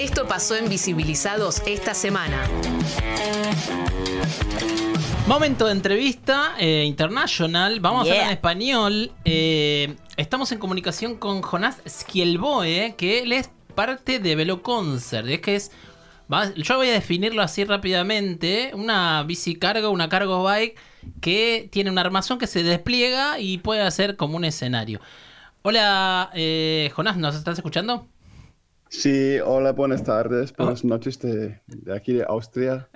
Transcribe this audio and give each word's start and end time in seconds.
Esto 0.00 0.26
pasó 0.26 0.56
en 0.56 0.70
Visibilizados 0.70 1.62
esta 1.66 1.92
semana. 1.92 2.48
Momento 5.26 5.66
de 5.66 5.72
entrevista 5.72 6.54
eh, 6.58 6.84
internacional. 6.86 7.80
Vamos 7.80 8.08
a 8.08 8.10
hablar 8.10 8.26
en 8.28 8.32
español. 8.32 9.12
Eh, 9.26 9.94
estamos 10.16 10.52
en 10.52 10.58
comunicación 10.58 11.16
con 11.16 11.42
Jonás 11.42 11.82
Schielboe, 11.86 12.94
que 12.96 13.18
él 13.18 13.32
es 13.32 13.50
parte 13.74 14.20
de 14.20 14.36
Velo 14.36 14.62
Concert. 14.62 15.28
Es 15.28 15.40
que 15.40 15.56
es. 15.56 15.70
yo 16.56 16.76
voy 16.78 16.88
a 16.88 16.92
definirlo 16.92 17.42
así 17.42 17.64
rápidamente. 17.64 18.70
Una 18.72 19.22
bici 19.24 19.56
cargo, 19.56 19.90
una 19.90 20.08
cargo 20.08 20.42
bike 20.42 20.78
que 21.20 21.68
tiene 21.70 21.90
una 21.90 22.00
armazón 22.00 22.38
que 22.38 22.46
se 22.46 22.62
despliega 22.62 23.38
y 23.38 23.58
puede 23.58 23.82
hacer 23.82 24.16
como 24.16 24.38
un 24.38 24.46
escenario. 24.46 24.98
Hola, 25.60 26.30
eh, 26.32 26.90
Jonás, 26.94 27.18
¿nos 27.18 27.34
estás 27.34 27.58
escuchando? 27.58 28.08
Sí, 28.90 29.38
hola, 29.38 29.70
buenas 29.70 30.02
tardes, 30.02 30.52
buenas 30.56 30.84
noches 30.84 31.20
de, 31.20 31.60
aquí 31.94 32.12
de 32.12 32.24
Austria. 32.24 32.88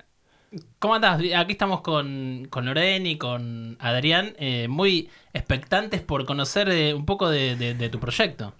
¿Cómo 0.80 0.95
andás? 0.95 1.23
Aquí 1.37 1.52
estamos 1.52 1.82
con, 1.82 2.48
con 2.51 2.66
Loren 2.66 3.06
y 3.06 3.16
con 3.16 3.77
Adrián, 3.78 4.34
eh, 4.38 4.66
muy 4.66 5.09
expectantes 5.32 6.02
por 6.02 6.27
conocer 6.27 6.68
eh, 6.68 6.95
un 6.95 7.06
poco 7.06 7.30
de, 7.30 7.88
tu 7.92 8.01
proyecto. 8.01 8.52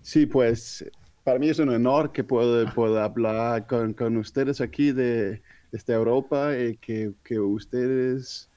Sí, 0.00 0.24
pues 0.24 0.90
para 1.22 1.38
mí 1.38 1.50
es 1.50 1.58
un 1.58 1.68
honor 1.68 2.12
que 2.12 2.24
pueda, 2.24 2.72
pueda 2.72 3.04
hablar 3.04 3.66
con, 3.66 3.92
con, 3.92 4.16
ustedes 4.16 4.62
aquí 4.62 4.90
de, 4.90 5.42
desde 5.70 5.92
Europa 5.92 6.58
y 6.58 6.78
que, 6.78 7.12
que 7.22 7.38
ustedes 7.40 8.48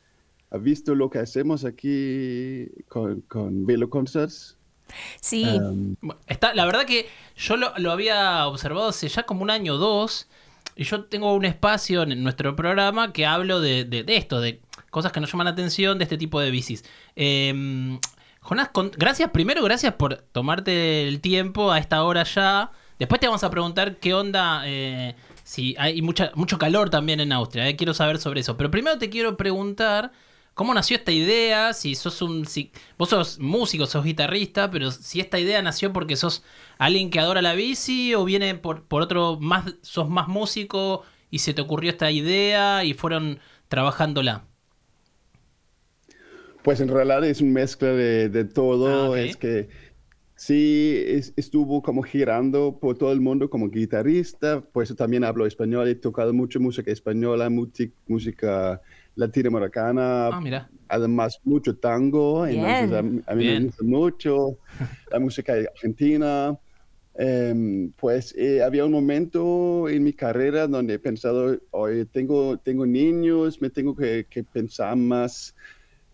han 0.49 0.63
visto 0.63 0.95
lo 0.95 1.09
que 1.09 1.19
hacemos 1.19 1.65
aquí 1.65 2.69
con, 2.87 3.19
con 3.27 3.65
Velo 3.65 3.89
Concerts. 3.89 4.57
Sí. 5.19 5.59
Está, 6.27 6.53
la 6.53 6.65
verdad 6.65 6.85
que 6.85 7.09
yo 7.35 7.57
lo, 7.57 7.73
lo 7.77 7.91
había 7.91 8.47
observado 8.47 8.89
hace 8.89 9.07
ya 9.07 9.23
como 9.23 9.43
un 9.43 9.49
año 9.49 9.75
o 9.75 9.77
dos 9.77 10.27
y 10.75 10.83
yo 10.83 11.05
tengo 11.05 11.33
un 11.33 11.45
espacio 11.45 12.03
en 12.03 12.21
nuestro 12.23 12.55
programa 12.55 13.13
que 13.13 13.25
hablo 13.25 13.61
de, 13.61 13.85
de, 13.85 14.03
esto, 14.17 14.41
de 14.41 14.61
cosas 14.89 15.11
que 15.11 15.21
nos 15.21 15.31
llaman 15.31 15.45
la 15.45 15.51
atención 15.51 15.97
de 15.97 16.03
este 16.03 16.17
tipo 16.17 16.39
de 16.39 16.51
bicis. 16.51 16.83
Em, 17.15 17.99
Jonás, 18.41 18.69
gracias, 18.97 19.31
primero 19.31 19.63
gracias 19.63 19.93
por 19.93 20.15
tomarte 20.15 21.07
el 21.07 21.21
tiempo 21.21 21.71
a 21.71 21.79
esta 21.79 22.03
hora 22.03 22.23
ya. 22.23 22.71
Después 22.99 23.21
te 23.21 23.27
vamos 23.27 23.43
a 23.43 23.49
preguntar 23.49 23.97
qué 23.97 24.13
onda, 24.13 24.63
eh, 24.65 25.15
si 25.43 25.75
hay 25.77 26.01
mucha, 26.01 26.31
mucho 26.35 26.57
calor 26.57 26.89
también 26.89 27.19
en 27.21 27.31
Austria, 27.31 27.67
eh, 27.67 27.75
quiero 27.75 27.93
saber 27.93 28.17
sobre 28.17 28.41
eso. 28.41 28.57
Pero 28.57 28.69
primero 28.69 28.97
te 28.97 29.09
quiero 29.09 29.37
preguntar 29.37 30.11
¿Cómo 30.55 30.73
nació 30.73 30.95
esta 30.95 31.11
idea? 31.11 31.73
Si 31.73 31.95
sos 31.95 32.21
un. 32.21 32.45
Si, 32.45 32.71
vos 32.97 33.09
sos 33.09 33.39
músico, 33.39 33.85
sos 33.87 34.05
guitarrista, 34.05 34.71
pero 34.71 34.89
si 34.89 35.19
esta 35.19 35.37
idea 35.37 35.61
nació 35.61 35.91
porque 35.91 36.15
sos 36.15 36.43
alguien 36.77 37.09
que 37.09 37.19
adora 37.19 37.41
la 37.41 37.53
bici 37.55 38.15
o 38.15 38.23
viene 38.23 38.55
por, 38.55 38.83
por 38.83 39.01
otro. 39.01 39.37
más 39.39 39.75
sos 39.81 40.09
más 40.09 40.29
músico 40.29 41.03
y 41.29 41.39
se 41.39 41.53
te 41.53 41.61
ocurrió 41.61 41.91
esta 41.91 42.09
idea 42.09 42.85
y 42.85 42.93
fueron 42.93 43.39
trabajándola. 43.67 44.45
Pues 46.63 46.79
en 46.79 46.87
realidad 46.87 47.25
es 47.25 47.41
una 47.41 47.51
mezcla 47.51 47.89
de, 47.89 48.45
todo. 48.45 49.13
Ah, 49.13 49.19
es 49.19 49.35
que 49.35 49.67
sí 50.35 51.03
estuvo 51.35 51.81
como 51.81 52.03
girando 52.03 52.77
por 52.79 52.97
todo 52.97 53.11
el 53.11 53.21
mundo 53.21 53.49
como 53.49 53.69
guitarrista. 53.69 54.61
Pues 54.61 54.93
también 54.95 55.23
hablo 55.23 55.45
español, 55.45 55.87
he 55.87 55.95
tocado 55.95 56.33
mucho 56.33 56.59
música 56.59 56.91
española, 56.91 57.49
música 58.07 58.81
latinoamericana. 59.15 60.39
Mira. 60.41 60.69
Además, 60.87 61.39
mucho 61.43 61.75
tango. 61.77 62.45
Entonces, 62.45 63.23
a, 63.27 63.35
mí 63.35 63.45
me 63.45 63.59
gusta 63.61 63.83
mucho 63.83 64.57
la 65.11 65.19
música 65.19 65.53
argentina. 65.53 66.57
Em, 67.17 67.93
pues 67.93 68.35
eh, 68.37 68.61
había 68.61 68.83
un 68.83 68.91
momento 68.91 69.87
en 69.87 70.03
mi 70.03 70.11
carrera 70.11 70.67
donde 70.67 70.95
he 70.95 70.99
pensado, 70.99 71.57
oye, 71.71 72.05
tengo, 72.05 72.57
tengo 72.57 72.85
niños, 72.85 73.61
me 73.61 73.69
tengo 73.69 73.95
que, 73.95 74.25
pensar 74.51 74.97
más 74.97 75.55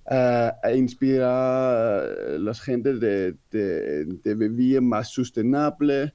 uh, 0.05 0.51
a 0.63 0.73
inspirar 0.73 1.27
a 1.29 2.37
la 2.39 2.53
gente 2.53 2.93
de, 2.93 3.35
de, 3.51 4.35
vivir 4.35 4.81
más 4.81 5.11
sostenible. 5.11 6.13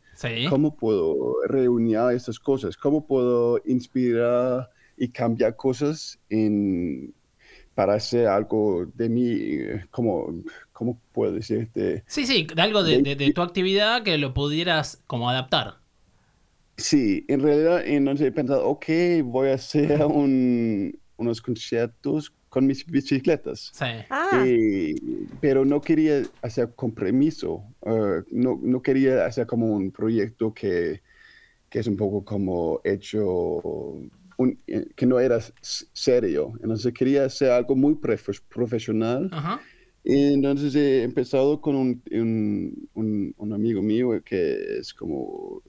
¿Cómo 0.48 0.76
puedo 0.76 1.42
reunir 1.46 1.98
estas 2.12 2.38
cosas? 2.38 2.76
¿Cómo 2.76 3.06
puedo 3.06 3.60
inspirar 3.66 4.70
y 4.96 5.08
cambiar 5.08 5.56
cosas 5.56 6.18
en, 6.30 7.14
para 7.76 7.94
hacer 7.94 8.26
algo 8.26 8.86
de 8.94 9.08
mí, 9.08 9.58
como, 9.90 10.42
¿cómo 10.72 10.98
puedo 11.12 11.32
decirte? 11.32 12.04
Sí, 12.06 12.26
sí, 12.26 12.46
algo 12.56 12.82
de, 12.82 13.32
tu 13.34 13.42
actividad 13.42 14.02
que 14.02 14.16
lo 14.16 14.32
pudieras 14.32 15.02
como 15.06 15.28
adaptar. 15.28 15.74
Sí, 16.78 17.24
en 17.28 17.40
realidad 17.40 17.86
entonces 17.86 18.28
he 18.28 18.32
pensado, 18.32 18.66
ok, 18.66 18.86
voy 19.24 19.48
a 19.48 19.54
hacer 19.54 20.02
unos 21.18 21.42
conciertos 21.42 22.32
con 22.48 22.66
mis 22.66 22.86
bicicletas. 22.86 23.70
Sí. 23.74 23.84
Ah. 24.10 24.44
pero 25.40 25.64
no 25.64 25.80
quería 25.80 26.22
hacer 26.42 26.74
compromiso, 26.74 27.64
uh, 27.80 28.22
no, 28.30 28.58
no, 28.62 28.82
quería 28.82 29.26
hacer 29.26 29.46
como 29.46 29.66
un 29.66 29.90
proyecto 29.90 30.54
que, 30.54 31.02
que 31.68 31.80
es 31.80 31.86
un 31.86 31.96
poco 31.96 32.24
como 32.24 32.80
hecho 32.84 34.00
eh, 34.66 34.88
que 34.94 35.06
no 35.06 35.18
era 35.18 35.38
serio. 35.60 36.52
Entonces 36.62 36.92
quería 36.92 37.24
hacer 37.24 37.50
algo 37.50 37.74
muy 37.74 37.98
profesional. 38.48 39.30
Y 40.04 40.34
entonces 40.34 40.74
he 40.74 41.02
empezado 41.02 41.60
con 41.60 41.74
un, 41.74 42.88
un, 42.94 43.52
amigo 43.52 43.82
mío 43.82 44.10
que 44.24 44.78
es 44.78 44.94
como, 44.94 45.62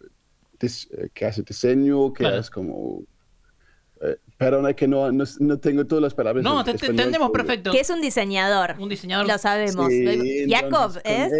eh, 0.61 1.09
que 1.13 1.25
hace 1.25 1.41
diseño, 1.43 2.13
que 2.13 2.37
es 2.37 2.49
como... 2.49 3.03
Eh, 4.01 4.17
perdona 4.37 4.73
que 4.73 4.87
no, 4.87 5.11
no, 5.11 5.59
tengo 5.59 5.85
todas 5.85 6.01
las 6.01 6.13
palabras. 6.13 6.43
No, 6.43 6.63
te, 6.63 6.71
entendemos 6.71 7.31
perfecto. 7.31 7.71
Que 7.71 7.79
es 7.79 7.89
un 7.89 8.01
diseñador. 8.01 8.75
Un 8.79 8.89
diseñador. 8.89 9.27
Lo 9.27 9.37
sabemos. 9.37 9.91
Jacob, 10.47 10.99
¿es? 11.03 11.31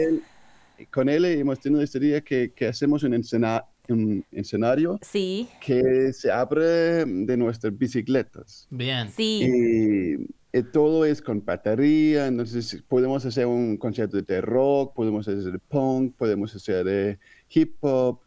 Con 0.91 1.09
él, 1.09 1.25
hemos 1.25 1.59
tenido 1.59 1.81
este 1.81 1.99
día 1.99 2.21
que, 2.21 2.51
que 2.53 2.67
hacemos 2.67 3.01
un, 3.01 3.13
escena, 3.15 3.65
un 3.89 4.23
escenario 4.31 4.99
sí. 5.01 5.49
que 5.59 6.13
se 6.13 6.31
abre 6.31 7.05
de 7.05 7.37
nuestras 7.37 7.75
bicicletas. 7.75 8.67
Bien. 8.69 9.09
Sí. 9.09 10.19
Y, 10.23 10.37
todo 10.73 11.05
es 11.05 11.21
con 11.21 11.45
batería, 11.45 12.25
entonces 12.25 12.83
podemos 12.87 13.23
hacer 13.23 13.45
un 13.45 13.77
concierto 13.77 14.19
de 14.19 14.41
rock, 14.41 14.95
podemos 14.95 15.27
hacer 15.27 15.51
de 15.51 15.59
punk, 15.59 16.15
podemos 16.15 16.55
hacer 16.55 16.83
de 16.83 17.19
hip 17.51 17.75
hop 17.81 18.21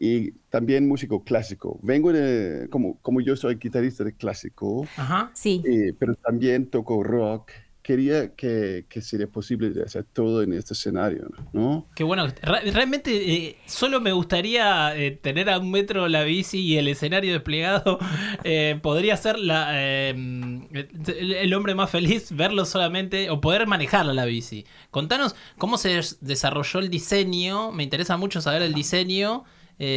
y 0.00 0.32
también 0.48 0.88
músico 0.88 1.22
clásico. 1.22 1.78
Vengo 1.82 2.12
de, 2.12 2.66
como, 2.70 2.98
como 3.02 3.20
yo 3.20 3.36
soy 3.36 3.54
guitarrista 3.56 4.02
de 4.02 4.14
clásico, 4.14 4.84
Ajá. 4.96 5.30
Sí. 5.34 5.62
pero 5.98 6.16
también 6.16 6.66
toco 6.66 7.04
rock 7.04 7.52
quería 7.82 8.34
que, 8.36 8.84
sería 9.00 9.26
posible 9.26 9.82
hacer 9.82 10.04
todo 10.04 10.42
en 10.42 10.52
este 10.52 10.74
escenario, 10.74 11.28
¿no? 11.52 11.86
Qué 11.94 12.04
bueno. 12.04 12.28
realmente 12.42 13.10
eh, 13.34 13.56
solo 13.66 14.00
me 14.00 14.12
gustaría 14.12 14.96
eh, 14.96 15.10
tener 15.12 15.50
a 15.50 15.58
un 15.58 15.70
metro 15.70 16.06
la 16.06 16.22
bici 16.22 16.60
y 16.60 16.76
el 16.76 16.88
escenario 16.88 17.32
desplegado. 17.32 17.98
Eh, 18.42 18.78
podría 18.80 19.16
ser 19.16 19.38
la, 19.38 19.78
el, 19.78 21.54
hombre 21.54 21.74
más 21.74 21.90
feliz 21.90 22.34
verlo 22.34 22.64
solamente 22.64 23.28
o 23.28 23.40
poder 23.40 23.66
manejarla 23.66 24.14
la 24.14 24.24
bici. 24.24 24.64
Contanos 24.90 25.34
cómo 25.58 25.76
se 25.76 26.00
desarrolló 26.20 26.80
el 26.80 26.88
diseño. 26.90 27.70
Me 27.72 27.82
interesa 27.82 28.16
mucho 28.16 28.40
saber 28.40 28.62
el 28.62 28.72
diseño. 28.72 29.44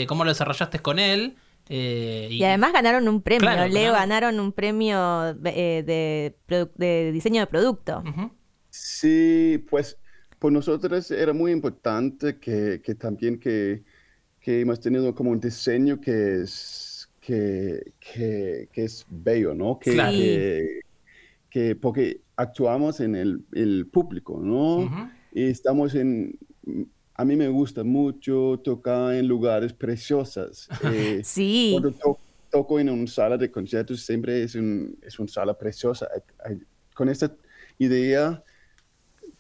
Cómo 0.08 0.24
lo 0.24 0.32
desarrollaste 0.32 0.80
con 0.80 1.00
él. 1.00 1.36
Eh, 1.70 2.28
y, 2.30 2.44
además 2.44 2.74
ganaron 2.74 3.08
un 3.08 3.22
premio, 3.22 3.68
Leo 3.68 3.94
ganaron 3.94 4.40
un 4.40 4.52
premio 4.52 5.30
eh, 5.46 6.36
de, 6.78 7.12
diseño 7.12 7.42
de 7.42 7.48
producto. 7.48 8.04
Sí, 8.70 9.64
pues 9.70 9.98
por 10.40 10.52
nosotros 10.52 11.10
era 11.12 11.32
muy 11.32 11.52
importante 11.52 12.38
que, 12.38 12.80
también 13.00 13.40
que, 13.40 13.84
hemos 14.46 14.82
tenido 14.82 15.16
como 15.16 15.32
un 15.32 15.40
diseño 15.40 16.02
que 16.02 16.42
es, 16.42 17.10
que, 17.22 17.94
es 18.74 19.06
bello, 19.10 19.54
¿no? 19.54 19.80
Que, 19.80 20.82
que, 21.50 21.76
porque 21.76 22.22
actuamos 22.36 23.00
en 23.00 23.16
el, 23.16 23.88
público, 23.88 24.38
¿no? 24.44 25.10
Y 25.32 25.46
estamos 25.46 25.96
en 25.96 26.38
a 27.16 27.26
mí 27.26 27.36
me 27.36 27.48
gusta 27.48 27.84
mucho 27.84 28.60
tocar 28.64 29.14
en 29.14 29.28
lugares 29.28 29.74
preciosos. 29.74 30.68
Eh, 30.84 31.22
sí. 31.24 31.78
Cuando 31.80 32.18
toco 32.52 32.80
en 32.80 32.90
una 32.90 33.08
sala 33.08 33.38
de 33.38 33.50
conciertos 33.50 34.02
siempre 34.02 34.44
es, 34.44 34.56
un, 34.56 34.98
es 35.02 35.18
una 35.18 35.28
sala 35.28 35.58
preciosa. 35.58 36.08
Con 36.94 37.10
esta 37.10 37.32
idea 37.80 38.44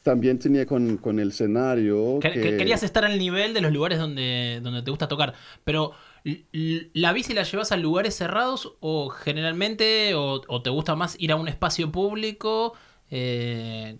también 0.01 0.37
tenía 0.37 0.65
con, 0.65 0.97
con 0.97 1.19
el 1.19 1.29
escenario. 1.29 2.19
Que, 2.19 2.31
Querías 2.31 2.83
estar 2.83 3.05
al 3.05 3.17
nivel 3.17 3.53
de 3.53 3.61
los 3.61 3.71
lugares 3.71 3.99
donde, 3.99 4.59
donde 4.61 4.81
te 4.81 4.91
gusta 4.91 5.07
tocar. 5.07 5.33
Pero, 5.63 5.93
¿la 6.51 7.13
bici 7.13 7.33
la 7.33 7.43
llevas 7.43 7.71
a 7.71 7.77
lugares 7.77 8.15
cerrados 8.15 8.73
o 8.79 9.09
generalmente, 9.09 10.13
o, 10.13 10.41
o 10.47 10.61
te 10.61 10.69
gusta 10.69 10.95
más 10.95 11.15
ir 11.19 11.31
a 11.31 11.35
un 11.35 11.47
espacio 11.47 11.91
público? 11.91 12.73
Eh, 13.15 13.97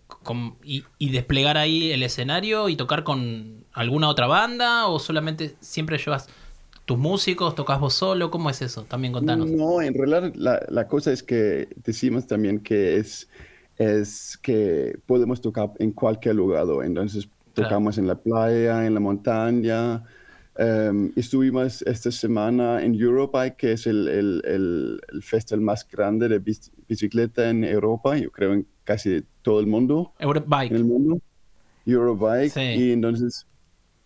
y, 0.63 1.12
desplegar 1.12 1.56
ahí 1.56 1.92
el 1.92 2.01
escenario 2.01 2.68
y 2.68 2.75
tocar 2.75 3.04
con 3.04 3.63
alguna 3.71 4.10
otra 4.10 4.25
banda 4.25 4.88
o 4.88 4.98
solamente 4.98 5.54
siempre 5.60 6.00
llevas 6.00 6.27
tus 6.86 6.98
músicos? 6.98 7.54
¿Tocas 7.54 7.80
vos 7.80 7.94
solo? 7.94 8.31
¿Cómo 8.31 8.50
es 8.50 8.63
eso? 8.63 8.86
También 8.86 9.13
contanos. 9.13 9.51
No, 9.51 9.83
en 9.83 9.94
realidad 9.94 10.33
la, 10.33 10.65
la 10.68 10.88
cosa 10.88 11.12
es 11.12 11.21
que 11.21 11.68
decimos 11.86 12.25
también 12.25 12.60
que 12.60 12.98
es, 12.98 13.30
es 13.77 14.36
que 14.42 14.98
podemos 15.06 15.42
tocar 15.42 15.69
en 15.77 15.92
cualquier 15.92 16.33
lugar. 16.33 16.66
Entonces 16.83 17.30
tocamos 17.54 18.00
en 18.00 18.07
la 18.07 18.16
playa, 18.16 18.83
en 18.88 18.95
la 18.95 19.00
montaña. 19.00 20.04
Um, 20.55 21.11
estuvimos 21.15 21.81
esta 21.81 22.11
semana 22.11 22.83
en 22.83 22.94
Eurobike, 22.94 23.55
que 23.57 23.71
es 23.71 23.88
el, 23.88 24.07
el, 24.07 24.41
el, 24.45 25.01
el, 25.11 25.23
festival 25.23 25.61
más 25.61 25.88
grande 25.88 26.29
de 26.29 26.39
bicicleta 26.88 27.50
en 27.50 27.63
Europa, 27.63 28.15
yo 28.17 28.31
creo 28.31 28.53
en 28.53 28.67
casi 28.83 29.23
todo 29.41 29.59
el 29.59 29.65
mundo. 29.65 30.13
Eurobike. 30.19 30.69
En 30.69 30.75
el 30.75 30.85
mundo. 30.85 31.19
Eurobike. 31.88 32.75
Y 32.75 32.91
entonces 32.91 33.47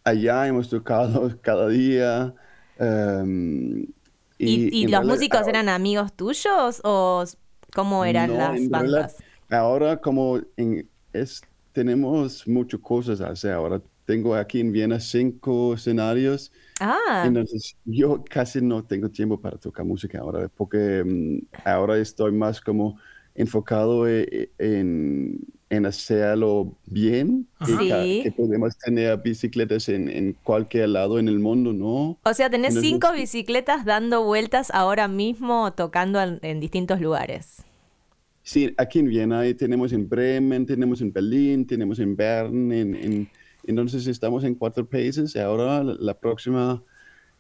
allá 0.06 0.48
hemos 0.48 0.70
tocado 0.70 1.38
cada 1.42 1.68
día. 1.68 2.34
Um, 2.80 3.86
¿Y, 4.38 4.84
y, 4.84 4.88
los 4.88 5.04
músicos 5.04 5.40
ahora, 5.40 5.50
eran 5.50 5.70
amigos 5.70 6.14
tuyos 6.14 6.80
o 6.84 7.26
cómo 7.74 8.06
eran 8.06 8.30
no, 8.30 8.38
las 8.38 8.70
bandas? 8.70 9.16
Ahora 9.50 9.98
como 9.98 10.40
en, 10.56 10.88
es, 11.12 11.42
tenemos 11.74 12.48
muchas 12.48 12.80
cosas 12.80 13.20
a 13.20 13.30
hacer 13.32 13.52
ahora 13.52 13.82
tengo 14.08 14.36
aquí 14.36 14.62
en 14.62 14.72
Viena 14.72 15.02
cinco 15.02 15.74
escenarios. 15.74 16.52
Ah. 16.80 17.26
Entonces, 17.28 17.76
yo 17.86 18.24
casi 18.24 18.62
no 18.62 18.84
tengo 18.84 19.10
tiempo 19.10 19.40
para 19.40 19.58
tocar 19.58 19.86
música 19.86 20.20
ahora, 20.20 20.50
porque 20.56 21.04
um, 21.04 21.42
ahora 21.66 21.98
estoy 21.98 22.32
más 22.32 22.62
como 22.62 22.98
enfocado 23.36 24.08
e, 24.08 24.24
e, 24.32 24.50
en, 24.58 25.40
en 25.70 25.86
hacerlo 25.86 26.74
bien 26.86 27.48
sí. 27.66 28.22
que 28.24 28.34
podemos 28.36 28.78
tener 28.78 29.22
bicicletas 29.22 29.90
en, 29.90 30.10
en, 30.10 30.34
cualquier 30.42 30.90
lado 30.90 31.20
en 31.20 31.28
el 31.28 31.40
mundo, 31.40 31.74
¿no? 31.74 32.18
O 32.24 32.34
sea, 32.34 32.50
tenés 32.50 32.70
Entonces, 32.70 32.90
cinco 32.90 33.12
bicicletas 33.12 33.84
dando 33.84 34.24
vueltas 34.24 34.72
ahora 34.74 35.10
mismo 35.10 35.74
tocando 35.74 36.20
en, 36.22 36.40
en 36.42 36.62
distintos 36.62 37.02
lugares. 37.02 37.58
Sí, 38.42 38.74
aquí 38.78 39.00
en 39.00 39.10
Viena 39.10 39.44
tenemos 39.58 39.92
en 39.92 40.08
Bremen, 40.08 40.66
tenemos 40.66 41.02
en 41.02 41.12
Berlín, 41.12 41.68
tenemos 41.68 42.00
en 42.00 42.16
Bern, 42.16 42.72
en, 42.72 42.96
en 42.96 43.30
entonces 43.68 44.08
estamos 44.08 44.44
en 44.44 44.56
cuatro 44.56 44.88
países 44.88 45.36
y 45.36 45.40
ahora 45.40 45.84
la 45.84 46.18
próxima 46.18 46.84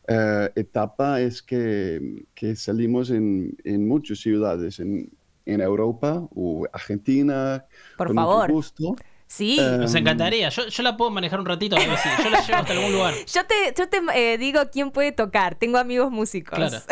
uh, 0.07 0.50
etapa 0.56 1.21
es 1.21 1.41
que, 1.41 2.25
que 2.35 2.56
salimos 2.56 3.09
en, 3.09 3.57
en, 3.63 3.88
muchas 3.88 4.19
ciudades, 4.19 4.79
en, 4.79 5.12
en 5.45 5.62
Europa 5.62 6.27
o 6.35 6.68
Argentina. 6.71 7.65
Por 7.97 8.07
con 8.07 8.15
favor. 8.15 8.50
Mucho 8.50 8.53
gusto. 8.53 8.95
Sí. 9.27 9.59
Um, 9.59 9.81
Nos 9.81 9.95
encantaría. 9.95 10.50
Yo, 10.50 10.68
yo, 10.68 10.83
la 10.83 10.95
puedo 10.95 11.12
manejar 11.12 11.39
un 11.39 11.45
ratito. 11.45 11.75
A 11.75 11.79
ver 11.79 11.97
si 11.97 12.24
yo 12.24 12.29
la 12.29 12.41
llevo 12.41 12.57
hasta 12.59 12.74
algún 12.74 12.91
lugar. 12.94 13.13
Yo 13.33 13.45
te, 13.45 13.74
yo 13.77 13.89
te 13.89 14.00
eh, 14.15 14.38
digo 14.38 14.62
quién 14.71 14.91
puede 14.91 15.12
tocar. 15.12 15.56
Tengo 15.56 15.77
amigos 15.77 16.12
músicos. 16.12 16.57
Claro. 16.57 16.77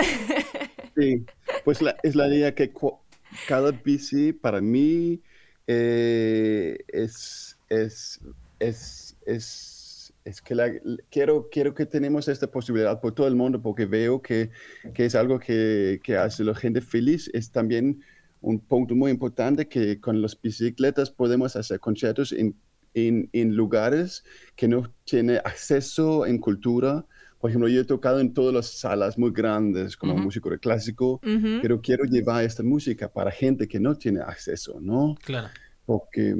Sí, 0.98 1.26
pues 1.66 1.82
la, 1.82 1.98
es 2.04 2.16
la 2.16 2.30
idea 2.30 2.56
que 2.56 2.72
cada 3.50 3.72
bici 3.72 4.32
para 4.32 4.62
mí 4.62 5.20
eh, 5.68 6.78
es, 6.88 7.58
es, 7.68 8.22
es 8.60 9.06
es, 9.26 10.14
es 10.24 10.42
que 10.42 10.56
la, 10.56 10.72
quiero, 11.10 11.50
quiero 11.52 11.74
que 11.74 11.86
tenemos 11.86 12.28
esta 12.28 12.48
posibilidad 12.48 13.00
por 13.02 13.14
todo 13.14 13.28
el 13.28 13.36
mundo 13.36 13.62
porque 13.62 13.86
veo 13.86 14.22
que, 14.22 14.52
que 14.94 15.06
es 15.06 15.16
algo 15.16 15.40
que, 15.40 16.00
que, 16.04 16.18
hace 16.18 16.44
a 16.44 16.48
la 16.48 16.56
gente 16.56 16.82
feliz. 16.82 17.30
Es 17.34 17.52
también 17.52 18.02
un 18.42 18.60
punto 18.60 18.96
muy 18.96 19.12
importante 19.12 19.68
que 19.68 20.00
con 20.00 20.22
las 20.22 20.40
bicicletas 20.40 21.10
podemos 21.10 21.56
hacer 21.56 21.80
conciertos 21.80 22.32
en, 22.32 22.56
en, 22.94 23.30
en 23.34 23.56
lugares 23.56 24.24
que 24.56 24.68
no 24.68 24.92
tienen 25.04 25.38
acceso 25.44 26.26
en 26.26 26.38
cultura. 26.38 27.06
Por 27.40 27.50
ejemplo, 27.50 27.68
yo 27.68 27.82
he 27.82 27.86
tocado 27.86 28.20
en 28.20 28.34
todas 28.34 28.54
las 28.54 28.68
salas 28.68 29.18
muy 29.18 29.32
grandes 29.32 29.98
como 29.98 30.14
uh 30.14 30.18
-huh. 30.18 30.24
músico 30.24 30.50
de 30.50 30.58
clásico, 30.58 31.20
uh 31.24 31.28
-huh. 31.28 31.60
pero 31.62 31.80
quiero 31.82 32.06
llevar 32.06 32.44
esta 32.44 32.64
música 32.64 33.12
para 33.12 33.30
gente 33.30 33.68
que 33.68 33.80
no 33.80 33.96
tiene 33.96 34.22
acceso, 34.22 34.80
¿no? 34.80 35.16
Claro 35.24 35.50
porque 35.86 36.36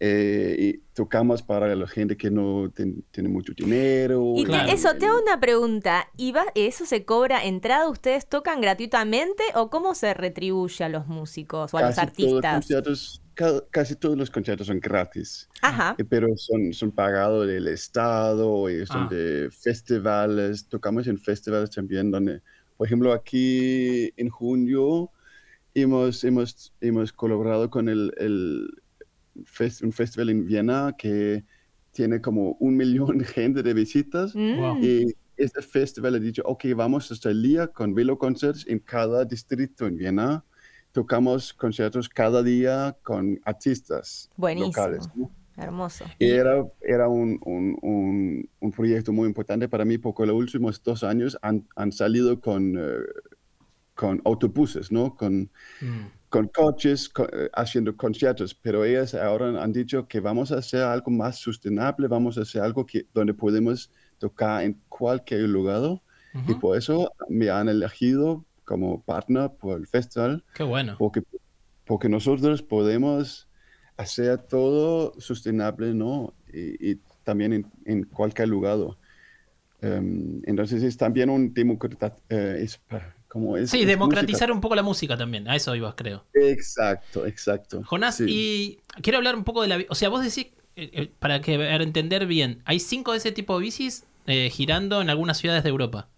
eh, 0.00 0.80
tocamos 0.92 1.42
para 1.42 1.74
la 1.76 1.86
gente 1.86 2.16
que 2.16 2.30
no 2.30 2.70
ten, 2.70 3.04
tiene 3.12 3.28
mucho 3.28 3.52
dinero. 3.56 4.34
Y 4.36 4.44
te, 4.44 4.72
eso, 4.72 4.94
te 4.98 5.06
hago 5.06 5.20
una 5.22 5.38
pregunta. 5.38 6.08
¿Y 6.16 6.32
va, 6.32 6.46
eso 6.56 6.84
se 6.84 7.04
cobra 7.04 7.44
entrada? 7.44 7.88
¿Ustedes 7.88 8.26
tocan 8.26 8.60
gratuitamente 8.60 9.44
o 9.54 9.70
cómo 9.70 9.94
se 9.94 10.14
retribuye 10.14 10.84
a 10.84 10.88
los 10.88 11.06
músicos 11.06 11.72
o 11.72 11.78
a 11.78 11.80
casi 11.82 11.90
los 11.90 11.98
artistas? 11.98 12.66
Todos 12.66 12.86
los 12.86 13.22
ca, 13.34 13.62
casi 13.70 13.94
todos 13.94 14.18
los 14.18 14.30
conciertos 14.30 14.66
son 14.66 14.80
gratis, 14.80 15.48
Ajá. 15.62 15.94
Eh, 15.96 16.04
pero 16.04 16.36
son, 16.36 16.72
son 16.72 16.90
pagados 16.90 17.46
del 17.46 17.68
Estado 17.68 18.68
y 18.68 18.84
son 18.84 19.02
ah. 19.02 19.08
de 19.08 19.48
festivales. 19.52 20.66
Tocamos 20.66 21.06
en 21.06 21.18
festivales 21.18 21.70
también 21.70 22.10
donde, 22.10 22.42
por 22.76 22.88
ejemplo, 22.88 23.12
aquí 23.12 24.12
en 24.16 24.28
junio 24.28 25.12
hemos, 25.74 26.24
hemos, 26.24 26.72
hemos 26.80 27.12
colaborado 27.12 27.70
con 27.70 27.88
el, 27.88 28.12
el 28.18 28.68
fest, 29.44 29.82
un 29.82 29.92
festival 29.92 30.30
en 30.30 30.44
Viena 30.46 30.94
que 30.96 31.44
tiene 31.92 32.20
como 32.20 32.52
un 32.60 32.76
millón 32.76 33.18
de 33.18 33.24
gente 33.24 33.62
de 33.62 33.74
visitas 33.74 34.34
Mm. 34.34 34.82
y 34.82 35.14
este 35.36 35.62
festival 35.62 36.16
ha 36.16 36.18
dicho, 36.18 36.42
ok, 36.44 36.64
vamos 36.74 37.24
el 37.24 37.42
día 37.42 37.68
con 37.68 37.94
veloconcerts 37.94 38.66
en 38.66 38.80
cada 38.80 39.24
distrito 39.24 39.86
en 39.86 39.96
Viena. 39.96 40.44
Tocamos 40.92 41.52
conciertos 41.52 42.08
cada 42.08 42.42
día 42.42 42.96
con 43.02 43.38
artistas 43.44 44.30
Buenísimo. 44.36 44.68
locales. 44.68 45.08
¿no? 45.14 45.30
Hermoso. 45.56 46.04
Y 46.18 46.26
era, 46.28 46.64
era 46.80 47.08
un, 47.08 47.38
un, 47.44 47.76
un, 47.82 48.48
un, 48.60 48.72
proyecto 48.72 49.12
muy 49.12 49.26
importante 49.28 49.68
para 49.68 49.84
mí 49.84 49.98
porque 49.98 50.24
los 50.26 50.36
últimos 50.36 50.82
dos 50.82 51.02
años 51.04 51.36
han, 51.42 51.66
han 51.76 51.90
salido 51.92 52.40
con, 52.40 52.76
uh, 52.76 53.02
con 53.94 54.20
autobuses, 54.24 54.90
¿no? 54.92 55.14
Con, 55.16 55.50
Mm. 55.80 56.06
Con 56.28 56.48
coches 56.48 57.08
co- 57.08 57.28
eh, 57.32 57.50
haciendo 57.54 57.96
conciertos, 57.96 58.54
pero 58.54 58.84
ellas 58.84 59.14
ahora 59.14 59.62
han 59.62 59.72
dicho 59.72 60.06
que 60.08 60.20
vamos 60.20 60.52
a 60.52 60.58
hacer 60.58 60.82
algo 60.82 61.10
más 61.10 61.38
sustentable, 61.38 62.08
vamos 62.08 62.38
a 62.38 62.42
hacer 62.42 62.62
algo 62.62 62.84
que, 62.86 63.06
donde 63.14 63.34
podemos 63.34 63.90
tocar 64.18 64.64
en 64.64 64.82
cualquier 64.88 65.42
lugar 65.48 66.02
y 66.46 66.54
Ujú. 66.54 66.60
por 66.60 66.76
eso 66.76 67.12
me 67.28 67.50
han 67.50 67.68
elegido 67.68 68.46
como 68.64 69.02
partner 69.04 69.50
por 69.58 69.78
el 69.78 69.86
festival, 69.86 70.44
Qué 70.54 70.62
bueno. 70.62 70.98
porque, 70.98 71.22
porque 71.84 72.08
nosotros 72.08 72.62
podemos 72.62 73.48
hacer 73.96 74.38
todo 74.46 75.14
sustentable, 75.20 75.94
¿no? 75.94 76.34
Y, 76.52 76.92
y 76.92 77.02
también 77.24 77.52
en, 77.54 77.66
en 77.86 78.04
cualquier 78.04 78.48
lugar. 78.48 78.78
Um, 79.80 80.40
entonces 80.44 80.82
es 80.82 80.96
también 80.96 81.30
un 81.30 81.54
democrata, 81.54 82.16
eh, 82.28 82.66
como 83.28 83.56
es, 83.56 83.70
Sí, 83.70 83.82
es 83.82 83.86
democratizar 83.86 84.50
un 84.50 84.60
poco 84.60 84.74
la 84.74 84.82
música 84.82 85.16
también. 85.16 85.46
A 85.48 85.56
eso 85.56 85.74
ibas, 85.76 85.94
creo. 85.94 86.24
Exacto, 86.34 87.26
exacto. 87.26 87.82
Jonás, 87.84 88.16
Sí. 88.16 88.24
y 88.28 88.78
quiero 89.02 89.18
hablar 89.18 89.36
un 89.36 89.44
poco 89.44 89.62
de 89.62 89.68
la... 89.68 89.84
O 89.88 89.94
sea, 89.94 90.08
vos 90.08 90.22
decís, 90.24 90.52
eh, 90.76 90.90
eh, 90.92 91.10
para 91.18 91.40
que 91.40 91.56
para 91.58 91.82
entender 91.82 92.26
bien, 92.26 92.62
hay 92.64 92.80
cinco 92.80 93.12
de 93.12 93.18
ese 93.18 93.32
tipo 93.32 93.58
de 93.58 93.64
bicis 93.64 94.04
eh, 94.26 94.50
girando 94.50 95.00
en 95.02 95.10
algunas 95.10 95.38
ciudades 95.38 95.62
de 95.62 95.70
Europa. 95.70 96.08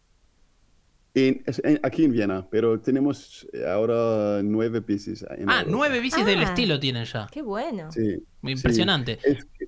En- 1.15 1.43
es- 1.47 1.61
en- 1.65 1.81
aquí 1.83 2.05
en 2.05 2.13
Viena, 2.13 2.47
pero 2.51 2.81
tenemos 2.81 3.47
ahora 3.67 4.43
nueve 4.45 4.81
bicis. 4.81 5.25
Ah, 5.25 5.35
Europa. 5.37 5.65
nueve 5.69 6.01
bicis 6.01 6.25
del 6.25 6.39
Ah. 6.41 6.45
estilo 6.45 6.79
tienen 6.79 7.05
ya. 7.05 7.27
Qué 7.33 7.43
bueno. 7.43 7.91
Sí, 7.91 8.23
Muy 8.43 8.53
sí. 8.53 8.59
impresionante. 8.59 9.19
Es 9.25 9.45
que- 9.59 9.67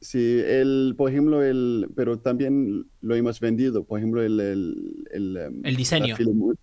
sí, 0.00 0.40
el, 0.44 0.94
por 0.96 1.10
ejemplo, 1.10 1.42
el, 1.42 1.88
pero 1.96 2.18
también 2.20 2.86
lo 3.00 3.14
hemos 3.16 3.40
vendido. 3.40 3.84
Por 3.84 3.98
ejemplo, 3.98 4.22
el, 4.22 4.38
el, 4.38 5.06
el, 5.12 5.36
em, 5.36 5.60
El 5.64 5.74
diseño. 5.76 6.14
La, 6.18 6.54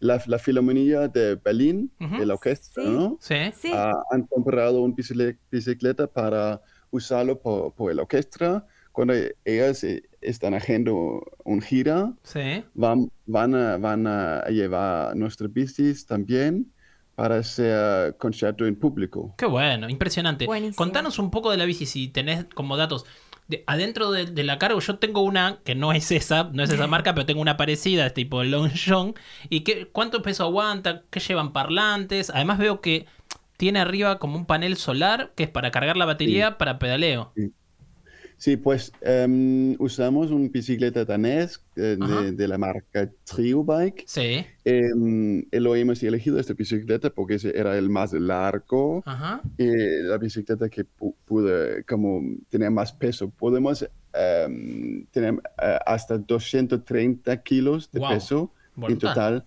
la, 0.00 0.20
la 0.26 0.38
Filarmonía 0.38 1.08
de 1.08 1.36
Berlín, 1.36 1.92
de 1.98 2.26
la 2.26 2.34
orquesta, 2.34 2.82
Sí. 2.82 2.88
¿no? 2.88 3.16
Sí. 3.20 3.36
Sí. 3.54 3.70
Ah, 3.74 3.92
han 4.10 4.22
comprado 4.26 4.82
una 4.82 4.94
bicicle- 4.94 5.36
bicicleta 5.50 6.06
para 6.06 6.60
usarlo 6.90 7.38
por, 7.38 7.72
por 7.74 7.94
la 7.94 8.02
orquesta. 8.02 8.66
Cuando 8.92 9.14
ellas 9.44 9.84
eh, 9.84 10.02
están 10.20 10.54
haciendo 10.54 11.22
un 11.44 11.60
gira, 11.62 12.12
Sí. 12.24 12.64
van, 12.74 13.10
van, 13.26 13.54
a, 13.54 13.76
van 13.76 14.06
a 14.06 14.44
llevar 14.48 15.14
nuestras 15.16 15.52
bicis 15.52 16.04
también 16.06 16.72
para 17.14 17.36
hacer 17.36 18.16
concierto 18.16 18.66
en 18.66 18.74
público. 18.76 19.34
Qué 19.36 19.46
bueno, 19.46 19.88
impresionante. 19.88 20.46
Buenísimo. 20.46 20.76
Contanos 20.76 21.18
un 21.18 21.30
poco 21.30 21.50
de 21.50 21.58
la 21.58 21.66
bici, 21.66 21.84
si 21.86 22.08
tenés 22.08 22.46
como 22.54 22.76
datos. 22.76 23.04
De- 23.50 23.64
adentro 23.66 24.10
de, 24.12 24.26
de 24.26 24.44
la 24.44 24.58
cargo, 24.58 24.80
yo 24.80 24.98
tengo 24.98 25.22
una 25.22 25.60
que 25.64 25.74
no 25.74 25.92
es 25.92 26.10
esa, 26.12 26.44
no 26.52 26.62
es 26.62 26.70
esa 26.72 26.86
marca, 26.94 27.14
pero 27.14 27.26
tengo 27.26 27.40
una 27.40 27.56
parecida, 27.56 28.10
tipo 28.10 28.42
Longchamp. 28.44 29.16
¿Y 29.48 29.60
qué, 29.60 29.88
cuánto 29.88 30.22
peso 30.22 30.44
aguanta? 30.44 31.02
¿Qué 31.10 31.20
llevan 31.20 31.52
parlantes? 31.52 32.30
Además 32.30 32.58
veo 32.58 32.80
que 32.80 33.06
tiene 33.56 33.80
arriba 33.80 34.18
como 34.18 34.36
un 34.36 34.46
panel 34.46 34.76
solar 34.76 35.32
que 35.36 35.44
es 35.44 35.50
para 35.50 35.70
cargar 35.70 35.96
la 35.96 36.06
batería 36.06 36.58
para 36.58 36.78
pedaleo. 36.78 37.32
Sí, 37.36 37.52
pues 38.56 38.90
em, 39.02 39.76
usamos 39.78 40.30
una 40.30 40.48
bicicleta 40.48 41.04
danés 41.04 41.62
eh, 41.76 41.98
de, 42.00 42.32
de 42.32 42.48
la 42.48 42.56
marca 42.56 43.10
Trio 43.24 43.62
Bike. 43.62 44.04
Sí. 44.06 44.46
Em, 44.64 45.40
y 45.40 45.60
lo 45.60 45.74
hemos 45.76 46.02
elegido 46.02 46.38
esta 46.40 46.54
bicicleta 46.54 47.10
porque 47.10 47.36
era 47.54 47.76
el 47.76 47.90
más 47.90 48.14
largo 48.14 49.02
Ajá. 49.04 49.42
y 49.58 49.66
la 50.04 50.16
bicicleta 50.16 50.70
que 50.70 50.86
pu- 50.86 51.14
pude 51.26 51.84
como 51.84 52.22
tener 52.48 52.70
más 52.70 52.92
peso. 52.94 53.28
Podemos 53.28 53.86
em, 54.14 55.04
tenemos 55.10 55.42
eh, 55.62 55.78
hasta 55.84 56.16
230 56.16 57.42
kilos 57.42 57.90
de 57.92 58.00
peso 58.00 58.52
en 58.88 58.96
total. 58.98 59.44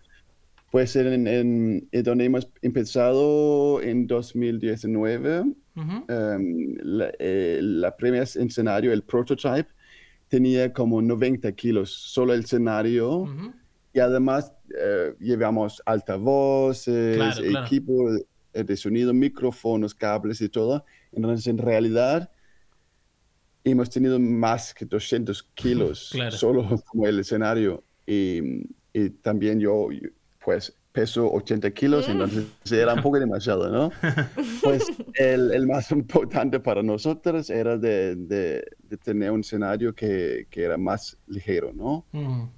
Puede 0.72 0.88
ser 0.88 1.08
en, 1.08 1.28
en, 1.28 2.04
donde 2.04 2.26
hemos 2.26 2.48
empezado 2.62 3.82
en 3.82 4.08
2019. 4.08 5.46
Em, 5.76 6.76
la, 6.84 7.12
eh, 7.20 7.60
la 7.62 7.96
primer 7.96 8.24
escenario, 8.24 8.94
el 8.94 9.04
prototype, 9.04 9.70
tenía 10.28 10.72
como 10.72 11.02
90 11.02 11.52
kilos, 11.54 11.92
solo 11.92 12.34
el 12.34 12.42
escenario. 12.42 13.28
Y 13.94 14.00
además 14.00 14.52
eh, 14.76 15.14
llevamos 15.20 15.82
altavoces, 15.86 17.40
equipo 17.40 18.10
de 18.54 18.78
sonido, 18.78 19.14
micrófonos, 19.14 19.94
cables 19.94 20.42
y 20.42 20.50
todo. 20.50 20.86
Entonces, 21.12 21.48
en 21.48 21.58
realidad, 21.58 22.30
hemos 23.64 23.90
tenido 23.90 24.20
más 24.20 24.74
que 24.74 24.86
200 24.86 25.44
kilos 25.54 26.14
solo 26.32 26.82
como 26.86 27.08
el 27.08 27.20
escenario. 27.20 27.84
Y, 28.06 28.68
y 28.94 29.10
también 29.22 29.60
yo, 29.60 29.88
pues, 30.44 30.76
peso 30.94 31.30
80 31.30 31.72
kilos, 31.72 32.08
entonces 32.08 32.46
era 32.72 32.94
un 32.94 33.02
poco 33.02 33.20
demasiado, 33.20 33.70
¿no? 33.70 33.92
Pues 34.64 34.86
el, 35.16 35.52
el 35.52 35.68
más 35.68 35.92
importante 35.92 36.60
para 36.60 36.84
nosotros 36.84 37.50
era 37.50 37.78
de, 37.78 38.16
de, 38.16 38.64
tener 39.04 39.32
un 39.32 39.42
escenario 39.42 39.94
que, 39.94 40.48
que, 40.52 40.64
era 40.64 40.78
más 40.78 41.18
ligero, 41.28 41.74
¿no? 41.74 42.06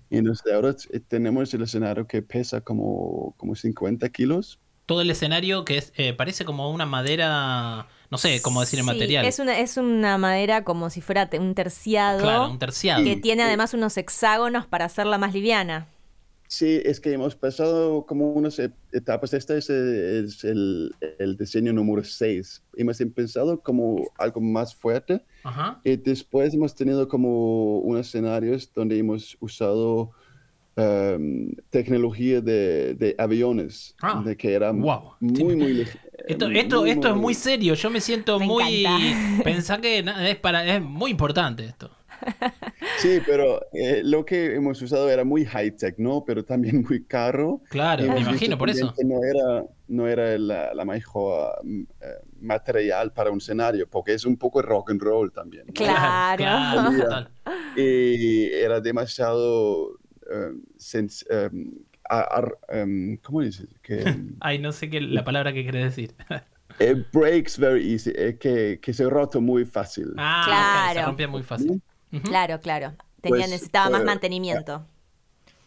Y 0.09 0.17
entonces 0.17 0.53
ahora 0.53 0.75
tenemos 1.07 1.51
el 1.53 1.63
escenario 1.63 2.05
que 2.05 2.21
pesa 2.21 2.59
como, 2.59 3.33
como 3.37 3.55
50 3.55 4.09
kilos. 4.09 4.59
Todo 4.85 5.01
el 5.01 5.09
escenario 5.09 5.63
que 5.63 5.77
es, 5.77 5.93
eh, 5.95 6.13
parece 6.13 6.43
como 6.43 6.69
una 6.69 6.85
madera, 6.85 7.87
no 8.11 8.17
sé 8.17 8.41
cómo 8.41 8.59
decir 8.59 8.79
el 8.79 8.85
material. 8.85 9.25
Es 9.25 9.39
una, 9.39 9.57
es 9.57 9.77
una 9.77 10.17
madera 10.17 10.65
como 10.65 10.89
si 10.89 10.99
fuera 10.99 11.29
un 11.39 11.55
terciado. 11.55 12.19
Claro, 12.19 12.51
un 12.51 12.59
terciado. 12.59 13.03
Que 13.03 13.15
tiene 13.15 13.43
además 13.43 13.73
unos 13.73 13.97
hexágonos 13.97 14.67
para 14.67 14.85
hacerla 14.85 15.17
más 15.17 15.33
liviana. 15.33 15.87
Sí, 16.47 16.79
es 16.85 16.99
que 16.99 17.11
hemos 17.11 17.35
pasado 17.35 18.05
como 18.05 18.31
unas 18.31 18.59
etapas. 18.91 19.33
Este 19.33 19.57
es, 19.57 19.69
el, 19.69 20.91
el, 21.17 21.37
diseño 21.37 21.73
número 21.73 22.03
6. 22.03 22.63
Hemos 22.75 23.01
empezado 23.01 23.59
como 23.61 24.03
algo 24.17 24.41
más 24.41 24.75
fuerte 24.75 25.23
y 25.83 25.95
después 25.95 26.53
hemos 26.53 26.75
tenido 26.75 27.07
como 27.07 27.79
unos 27.79 28.07
escenarios 28.07 28.71
donde 28.73 28.97
hemos 28.97 29.37
usado 29.39 30.11
em, 30.75 31.51
tecnología 31.71 32.41
de, 32.41 32.93
de 32.93 33.15
aviones, 33.17 33.95
ah, 34.01 34.21
de 34.23 34.37
que 34.37 34.53
era 34.53 34.71
muy, 34.71 34.91
muy 35.19 35.87
Esto, 36.27 36.47
esto, 36.51 36.85
esto 36.85 37.09
es 37.09 37.15
muy 37.15 37.33
serio. 37.33 37.73
Yo 37.73 37.89
me 37.89 38.01
siento 38.01 38.39
muy... 38.39 38.85
Pensá 39.43 39.81
que 39.81 39.99
es, 39.99 40.35
para, 40.37 40.63
es 40.75 40.81
muy 40.81 41.09
importante 41.09 41.65
esto. 41.65 41.89
Sí, 42.97 43.19
pero 43.25 43.61
eh, 43.73 44.01
lo 44.03 44.25
que 44.25 44.55
hemos 44.55 44.81
usado 44.81 45.09
era 45.09 45.23
muy 45.23 45.45
high-tech, 45.45 45.97
¿no? 45.97 46.23
Pero 46.25 46.43
también 46.43 46.85
muy 46.87 47.03
caro. 47.03 47.61
Claro, 47.69 48.05
me 48.07 48.19
imagino, 48.19 48.57
por 48.57 48.69
eso. 48.69 48.93
no 49.03 49.23
era, 49.23 49.65
no 49.87 50.07
era 50.07 50.37
la, 50.37 50.85
mejor 50.85 51.59
mm, 51.63 51.81
eh, 52.01 52.05
material 52.39 53.11
para 53.11 53.31
un 53.31 53.37
escenario, 53.37 53.87
porque 53.89 54.13
es 54.13 54.25
un 54.25 54.37
poco 54.37 54.61
rock 54.61 54.91
and 54.91 55.01
roll 55.01 55.31
también. 55.31 55.65
Claro. 55.67 56.43
y 57.75 58.45
era 58.45 58.79
demasiado... 58.79 59.99
Eh, 60.31 60.53
em, 62.69 63.17
¿Cómo 63.17 63.41
dices? 63.41 63.67
Que, 63.81 64.03
Ay, 64.39 64.59
no 64.59 64.71
sé 64.71 64.89
qué 64.89 65.01
la 65.01 65.23
palabra 65.23 65.53
que 65.53 65.63
quiere 65.63 65.83
decir. 65.83 66.13
It 66.79 67.07
breaks 67.13 67.57
very 67.57 67.93
easy, 67.93 68.11
que, 68.39 68.79
que 68.81 68.93
se 68.93 69.09
roto 69.09 69.39
muy 69.39 69.65
fácil. 69.65 70.13
Ah, 70.17 70.43
claro. 70.45 70.99
se 70.99 71.05
rompía 71.05 71.27
muy 71.27 71.43
fácil. 71.43 71.81
Claro, 72.23 72.59
claro. 72.59 72.93
Tenía, 73.21 73.39
pues, 73.39 73.49
necesitaba 73.49 73.89
más 73.89 74.03
mantenimiento. 74.03 74.85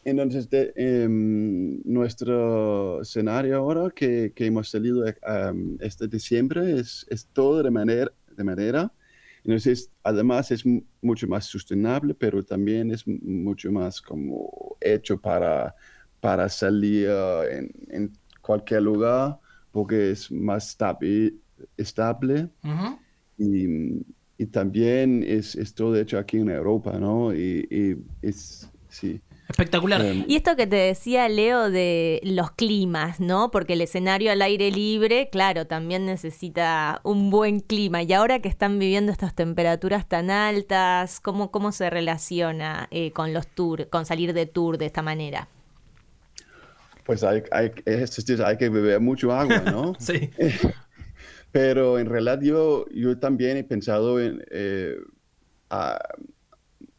Entonces, 0.04 0.48
em, 0.52 1.80
nuestro 1.84 3.02
escenario 3.02 3.56
ahora 3.56 3.90
que, 3.90 4.32
que 4.34 4.46
hemos 4.46 4.70
salido 4.70 5.04
um, 5.04 5.76
este 5.80 6.08
diciembre 6.08 6.78
es, 6.78 7.04
es, 7.10 7.26
todo 7.26 7.62
de 7.62 7.70
manera, 7.70 8.10
de 8.36 8.44
madera. 8.44 8.92
Entonces, 9.44 9.90
además 10.02 10.50
es 10.50 10.64
mucho 11.02 11.26
más 11.26 11.44
sostenible, 11.44 12.14
pero 12.14 12.42
también 12.44 12.90
es 12.90 13.06
mucho 13.06 13.70
más 13.70 14.00
como 14.00 14.76
hecho 14.80 15.20
para, 15.20 15.74
para 16.20 16.48
salir 16.48 17.08
en, 17.50 17.70
en 17.88 18.12
cualquier 18.40 18.82
lugar, 18.82 19.38
porque 19.72 20.12
es 20.12 20.30
más 20.30 20.68
estable. 20.68 21.34
estable 21.76 22.48
y, 23.36 24.04
y 24.38 24.46
también 24.46 25.24
es, 25.26 25.56
es, 25.56 25.74
todo 25.74 25.96
hecho 25.96 26.16
aquí 26.16 26.36
en 26.38 26.48
Europa, 26.48 26.92
¿no? 26.98 27.34
Y, 27.34 27.98
es, 28.22 28.70
sí. 28.88 29.20
Espectacular. 29.48 30.00
Em, 30.00 30.24
y 30.28 30.36
esto 30.36 30.54
que 30.54 30.68
te 30.68 30.76
decía 30.76 31.28
Leo 31.28 31.70
de 31.70 32.20
los 32.22 32.52
climas, 32.52 33.18
¿no? 33.18 33.50
Porque 33.50 33.72
el 33.72 33.80
escenario 33.80 34.30
al 34.30 34.40
aire 34.42 34.70
libre, 34.70 35.28
claro, 35.32 35.66
también 35.66 36.06
necesita 36.06 37.00
un 37.02 37.30
buen 37.30 37.58
clima. 37.58 38.04
Y 38.04 38.12
ahora 38.12 38.38
que 38.38 38.48
están 38.48 38.78
viviendo 38.78 39.10
estas 39.10 39.34
temperaturas 39.34 40.08
tan 40.08 40.30
altas, 40.30 41.18
¿cómo, 41.18 41.50
cómo 41.50 41.72
se 41.72 41.90
relaciona 41.90 42.86
eh, 42.92 43.10
con 43.10 43.34
los 43.34 43.48
tours, 43.48 43.86
con 43.86 44.06
salir 44.06 44.34
de 44.34 44.46
tour 44.46 44.78
de 44.78 44.86
esta 44.86 45.02
manera? 45.02 45.48
Pues 47.04 47.24
hay, 47.24 47.42
hay, 47.50 47.72
hay 47.86 48.56
que 48.56 48.68
beber 48.68 49.00
mucho 49.00 49.32
agua, 49.32 49.60
¿no? 49.60 49.94
sí. 49.98 50.30
Pero 51.50 51.98
en 51.98 52.06
realidad 52.06 52.40
yo, 52.40 52.86
yo 52.90 53.18
también 53.18 53.56
he 53.56 53.64
pensado 53.64 54.20
en, 54.20 54.44
eh, 54.50 54.96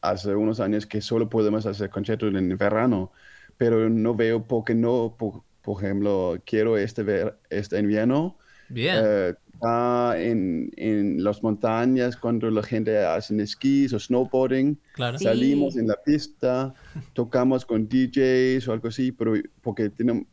hace 0.01 0.35
unos 0.35 0.59
años 0.59 0.85
que 0.85 1.01
solo 1.01 1.29
podemos 1.29 1.65
hacer 1.65 1.89
conciertos 1.89 2.33
en 2.33 2.57
verano, 2.57 3.11
pero 3.57 3.89
no 3.89 4.15
veo 4.15 4.47
por 4.47 4.63
qué 4.63 4.75
no, 4.75 5.15
por, 5.17 5.43
ejemplo, 5.79 6.37
quiero 6.45 6.77
este, 6.77 7.03
ver, 7.03 7.37
este 7.49 7.79
invierno. 7.79 8.37
Bien. 8.69 8.95
Eh, 9.03 9.33
en, 9.61 10.71
en, 10.77 11.23
las 11.23 11.43
montañas 11.43 12.15
cuando 12.15 12.49
la 12.49 12.63
gente 12.63 12.97
hace 12.97 13.35
esquís 13.41 13.91
o 13.93 13.99
snowboarding. 13.99 14.79
Salimos 15.17 15.75
en 15.75 15.87
la 15.87 15.97
pista, 16.03 16.73
tocamos 17.13 17.65
con 17.65 17.87
DJs 17.87 18.67
o 18.67 18.73
algo 18.73 18.87
así, 18.87 19.11
pero 19.11 19.33
porque 19.61 19.89
tenemos 19.89 20.23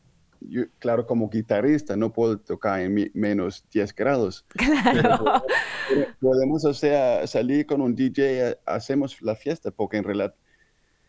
claro, 0.79 1.07
como 1.07 1.29
guitarrista 1.29 1.97
no 1.97 2.13
puedo 2.13 2.39
tocar 2.39 2.81
en 2.81 3.11
menos 3.15 3.65
10 3.73 3.95
grados. 3.95 4.45
Claro. 4.93 5.43
podemos, 6.21 6.65
o 6.65 6.75
sea, 6.75 7.27
salir 7.27 7.67
con 7.67 7.81
un 7.81 7.95
DJ, 7.95 8.59
hacemos 8.67 9.21
la 9.23 9.37
fiesta, 9.37 9.71
porque 9.71 9.99
en 9.99 10.05
realidad 10.05 10.35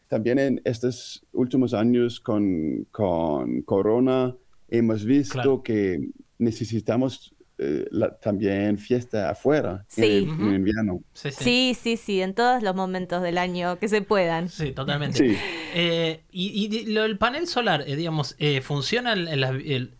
también 0.08 0.40
en 0.40 0.62
estos 0.64 1.26
últimos 1.34 1.74
años 1.74 2.20
con, 2.20 2.86
con 2.92 3.62
Corona 3.64 4.36
hemos 4.70 5.04
visto 5.04 5.64
que 5.64 6.10
necesitamos 6.38 7.36
eh, 7.60 7.90
también 8.22 8.78
fiesta 8.78 9.32
afuera 9.32 9.84
en, 9.96 10.30
invierno. 10.54 11.02
Sí 11.14 11.74
sí. 11.74 11.98
sí 11.98 12.22
en 12.22 12.36
todos 12.36 12.62
los 12.62 12.76
momentos 12.76 13.24
del 13.24 13.40
año 13.40 13.80
que 13.80 13.88
se 13.88 14.04
puedan. 14.04 14.50
Sí, 14.50 14.74
totalmente. 14.74 15.38
Eh, 15.74 16.24
y, 16.32 16.92
lo, 16.92 17.04
el 17.04 17.18
panel 17.18 17.48
solar, 17.48 17.84
eh, 17.88 17.96
digamos, 17.96 18.36
¿funciona 18.62 19.16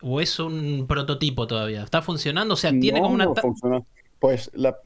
o 0.02 0.22
es 0.22 0.40
un 0.40 0.86
prototipo 0.88 1.48
todavía? 1.48 1.84
¿Está 1.84 2.04
funcionando? 2.04 2.54
O 2.54 2.58
sea, 2.58 2.72
tiene 2.72 3.02
como 3.02 3.16
una... 3.16 3.26
No 3.26 3.36
funciona. 3.36 3.82
Pues 4.20 4.52
la 4.54 4.78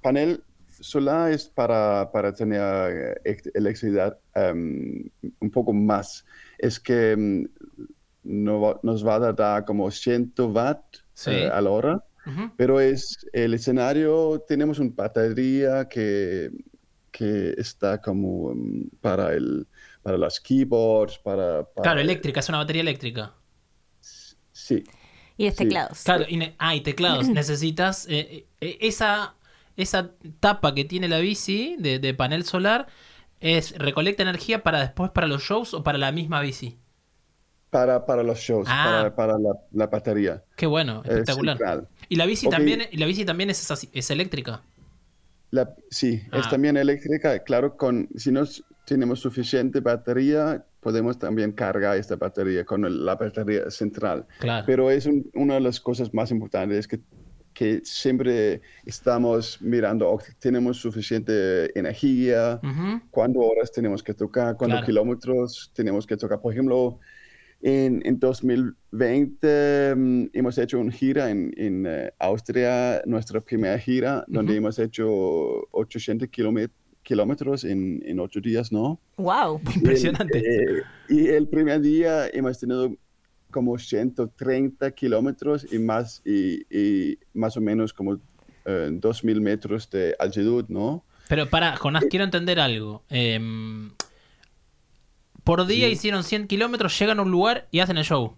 panel 0.00 0.42
solar 0.80 1.32
es 1.32 1.48
para, 1.48 2.10
para 2.12 2.32
tener 2.32 3.20
electricidad 3.54 4.18
em, 4.34 5.08
un 5.40 5.50
poco 5.50 5.72
más. 5.72 6.24
Es 6.58 6.78
que 6.78 7.12
em, 7.12 7.48
no, 8.22 8.78
nos 8.82 9.06
va 9.06 9.16
a 9.16 9.32
dar 9.32 9.64
como 9.64 9.90
100 9.90 10.34
watts 10.38 11.04
a 11.26 11.60
la 11.60 11.70
hora 11.70 12.04
pero 12.56 12.80
es 12.80 13.26
el 13.32 13.54
escenario, 13.54 14.44
tenemos 14.46 14.78
una 14.78 14.92
batería 14.94 15.88
que, 15.88 16.50
que 17.10 17.54
está 17.56 18.00
como 18.00 18.54
mm, 18.54 18.90
para, 19.00 19.32
el, 19.32 19.66
para 20.02 20.18
las 20.18 20.40
keyboards, 20.40 21.18
para, 21.18 21.66
Claro, 21.82 22.00
eléctrica, 22.00 22.40
es 22.40 22.48
una 22.48 22.58
batería 22.58 22.82
eléctrica. 22.82 23.34
Sí. 24.52 24.84
Y 25.36 25.46
es 25.46 25.56
teclados. 25.56 26.02
Claro, 26.04 26.26
y 26.28 26.54
ah, 26.58 26.74
y 26.74 26.82
teclados. 26.82 27.28
Necesitas 27.30 28.06
eh, 28.08 28.46
eh, 28.60 28.78
esa, 28.80 29.34
esa 29.76 30.10
tapa 30.38 30.74
que 30.74 30.84
tiene 30.84 31.08
la 31.08 31.18
bici 31.18 31.76
de, 31.78 31.98
de 31.98 32.14
panel 32.14 32.44
solar, 32.44 32.86
es 33.40 33.76
recolecta 33.78 34.22
energía 34.22 34.62
para 34.62 34.80
después 34.80 35.10
para 35.10 35.26
los 35.26 35.42
shows 35.42 35.72
o 35.74 35.82
para 35.82 35.98
la 35.98 36.12
misma 36.12 36.40
bici. 36.40 36.78
Para, 37.70 38.04
para 38.04 38.22
los 38.24 38.38
shows, 38.40 38.66
ah. 38.68 39.12
para, 39.14 39.38
la, 39.38 39.52
la, 39.70 39.86
batería. 39.86 40.42
Qué 40.56 40.66
bueno, 40.66 41.02
espectacular. 41.04 41.86
¿Y 42.08 42.16
la 42.16 42.26
bici 42.26 42.48
también, 42.48 42.82
y 42.90 42.96
la 42.96 43.06
bici 43.06 43.24
también 43.24 43.48
es, 43.50 43.88
es 43.92 44.10
eléctrica? 44.10 44.62
La, 45.52 45.72
sí, 45.88 46.20
es 46.32 46.46
ah. 46.46 46.50
también 46.50 46.76
eléctrica. 46.76 47.38
Claro, 47.44 47.76
con, 47.76 48.08
si 48.16 48.32
no 48.32 48.42
tenemos 48.84 49.20
suficiente 49.20 49.78
batería, 49.78 50.64
podemos 50.80 51.18
también 51.18 51.52
cargar 51.52 51.96
esta 51.96 52.16
batería 52.16 52.64
con 52.64 53.04
la 53.04 53.14
batería 53.14 53.70
central. 53.70 54.26
Claro. 54.40 54.64
Pero 54.66 54.90
es 54.90 55.08
una 55.34 55.54
de 55.54 55.60
las 55.60 55.78
cosas 55.80 56.12
más 56.12 56.32
importantes, 56.32 56.78
es 56.78 56.88
que 56.88 57.00
que 57.52 57.80
siempre 57.84 58.62
estamos 58.86 59.60
mirando, 59.60 60.18
tenemos 60.38 60.78
suficiente 60.78 61.76
energía, 61.78 62.60
cuántas 63.10 63.42
horas 63.42 63.72
tenemos 63.72 64.02
que 64.02 64.14
tocar, 64.14 64.56
cuántos 64.56 64.84
kilómetros 64.84 65.70
tenemos 65.74 66.06
que 66.06 66.16
tocar. 66.16 66.40
Por 66.40 66.52
ejemplo, 66.52 67.00
en, 67.62 68.02
en 68.04 68.18
2020 68.18 69.94
mm, 69.94 70.24
hemos 70.32 70.58
hecho 70.58 70.78
una 70.78 70.92
gira 70.92 71.30
en, 71.30 71.52
en 71.56 71.86
eh, 71.86 72.12
Austria, 72.18 73.02
nuestra 73.06 73.40
primera 73.40 73.78
gira, 73.78 74.24
donde 74.28 74.56
hemos 74.56 74.78
hecho 74.78 75.08
800 75.70 76.28
kilómetros 77.02 77.64
en, 77.64 78.02
en 78.04 78.20
ocho 78.20 78.40
días, 78.40 78.72
¿no? 78.72 79.00
¡Wow! 79.16 79.60
Impresionante. 79.74 80.38
Eh, 80.38 80.82
y 81.08 81.28
el 81.28 81.48
primer 81.48 81.80
día 81.80 82.28
hemos 82.28 82.58
tenido 82.58 82.94
como 83.50 83.76
130 83.78 84.90
kilómetros 84.92 85.66
y 85.72 85.78
más, 85.78 86.22
y, 86.24 87.18
más 87.34 87.56
o 87.56 87.60
menos 87.60 87.92
como 87.92 88.20
2.000 88.64 89.36
eh, 89.36 89.40
metros 89.40 89.90
de 89.90 90.14
altitud, 90.18 90.64
¿no? 90.68 91.04
Pero 91.28 91.48
para, 91.48 91.76
Jonás, 91.76 92.04
quiero 92.10 92.24
entender 92.24 92.58
algo. 92.58 93.04
Em, 93.08 93.92
por 95.50 95.66
día 95.66 95.88
hicieron 95.88 96.22
100 96.22 96.46
kilómetros, 96.46 96.96
llegan 96.96 97.18
a 97.18 97.22
un 97.22 97.32
lugar 97.32 97.66
y 97.72 97.80
hacen 97.80 97.98
el 97.98 98.04
show. 98.04 98.36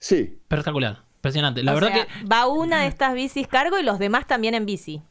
Sí. 0.00 0.40
Espectacular, 0.42 1.04
impresionante. 1.18 1.62
La 1.62 1.72
verdad 1.72 1.92
que... 1.92 2.26
Va 2.26 2.48
una 2.48 2.80
de 2.80 2.88
estas 2.88 3.14
bicis 3.14 3.46
cargo 3.46 3.78
y 3.78 3.84
los 3.84 4.00
demás 4.00 4.26
también 4.26 4.54
en 4.54 4.66
bici. 4.66 5.02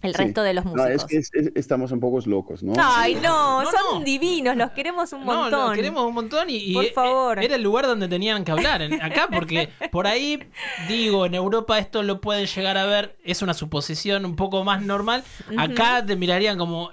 El 0.00 0.14
resto 0.14 0.44
de 0.44 0.54
los 0.54 0.64
músicos. 0.64 0.86
No, 0.86 1.18
es 1.18 1.30
que 1.32 1.52
estamos 1.56 1.90
un 1.90 1.98
poco 1.98 2.20
locos, 2.24 2.62
¿no? 2.62 2.72
Ay, 2.78 3.16
no, 3.16 3.64
son 3.64 4.04
divinos, 4.04 4.56
los 4.56 4.70
queremos 4.70 5.12
un 5.12 5.24
montón. 5.24 5.50
No, 5.50 5.66
los 5.66 5.72
queremos 5.74 6.06
un 6.06 6.14
montón 6.14 6.46
y, 6.50 6.72
por 6.72 6.86
favor. 6.92 7.42
era 7.42 7.56
el 7.56 7.62
lugar 7.62 7.88
donde 7.88 8.06
tenían 8.06 8.44
que 8.44 8.52
hablar. 8.52 8.80
Acá, 9.02 9.26
porque 9.34 9.70
por 9.90 10.06
ahí, 10.06 10.38
digo, 10.86 11.26
en 11.26 11.34
Europa 11.34 11.80
esto 11.80 12.04
lo 12.04 12.20
pueden 12.20 12.46
llegar 12.46 12.78
a 12.78 12.86
ver, 12.86 13.16
es 13.24 13.42
una 13.42 13.54
suposición 13.54 14.24
un 14.24 14.36
poco 14.36 14.62
más 14.62 14.82
normal. 14.82 15.24
Acá 15.56 16.06
te 16.06 16.14
mirarían 16.14 16.58
como 16.58 16.92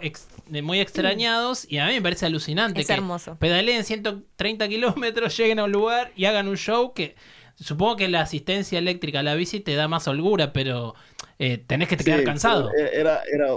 muy 0.50 0.80
extrañados 0.80 1.70
y 1.70 1.78
a 1.78 1.88
mí 1.88 1.94
me 1.94 2.02
parece 2.02 2.26
alucinante. 2.26 2.82
Es 2.82 2.90
hermoso. 2.90 3.38
Pedaleen 3.40 3.84
130 3.84 4.68
kilómetros, 4.68 5.38
lleguen 5.38 5.60
a 5.60 5.66
un 5.66 5.72
lugar 5.72 6.12
y 6.16 6.26
hagan 6.26 6.48
un 6.48 6.58
show 6.58 6.94
que 6.94 7.16
supongo 7.56 7.96
que 7.96 8.08
la 8.08 8.22
asistencia 8.22 8.80
eléctrica 8.80 9.20
a 9.20 9.24
la 9.24 9.36
bici 9.36 9.60
te 9.60 9.76
da 9.76 9.88
más 9.88 10.08
holgura, 10.08 10.54
pero 10.54 10.96
eh, 11.40 11.58
tenés 11.58 11.90
que 11.90 11.98
te 11.98 12.04
quedar 12.04 12.24
cansado. 12.24 12.72
Era, 12.74 13.22
era 13.32 13.48